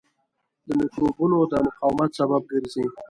[0.67, 2.85] د مکروبونو د مقاومت سبب ګرځي.